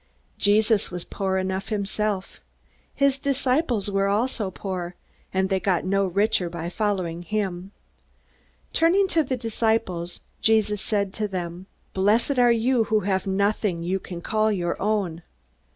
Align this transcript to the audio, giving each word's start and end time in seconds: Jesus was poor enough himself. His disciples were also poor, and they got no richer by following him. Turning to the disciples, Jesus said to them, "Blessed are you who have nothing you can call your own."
Jesus 0.39 0.89
was 0.89 1.03
poor 1.05 1.37
enough 1.37 1.69
himself. 1.69 2.41
His 2.95 3.19
disciples 3.19 3.91
were 3.91 4.07
also 4.07 4.49
poor, 4.49 4.95
and 5.31 5.47
they 5.47 5.59
got 5.59 5.85
no 5.85 6.07
richer 6.07 6.49
by 6.49 6.69
following 6.69 7.21
him. 7.21 7.71
Turning 8.73 9.07
to 9.09 9.21
the 9.21 9.37
disciples, 9.37 10.21
Jesus 10.41 10.81
said 10.81 11.13
to 11.13 11.27
them, 11.27 11.67
"Blessed 11.93 12.39
are 12.39 12.51
you 12.51 12.85
who 12.85 13.01
have 13.01 13.27
nothing 13.27 13.83
you 13.83 13.99
can 13.99 14.21
call 14.21 14.51
your 14.51 14.75
own." 14.81 15.21